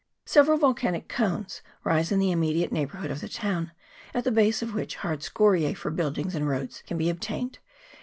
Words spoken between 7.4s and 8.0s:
280 TAMAKI INLET. [PART II.